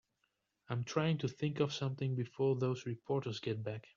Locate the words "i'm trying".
0.67-1.19